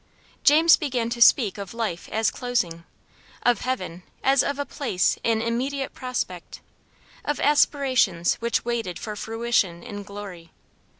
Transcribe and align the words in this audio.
James 0.43 0.77
began 0.77 1.11
to 1.11 1.21
speak 1.21 1.59
of 1.59 1.75
life 1.75 2.09
as 2.09 2.31
closing; 2.31 2.85
of 3.43 3.61
heaven, 3.61 4.01
as 4.23 4.41
of 4.43 4.57
a 4.57 4.65
place 4.65 5.19
in 5.23 5.43
immediate 5.43 5.93
prospect; 5.93 6.59
of 7.23 7.39
aspirations, 7.39 8.33
which 8.41 8.65
waited 8.65 8.97
for 8.97 9.15
fruition 9.15 9.83
in 9.83 10.01
glory. 10.01 10.49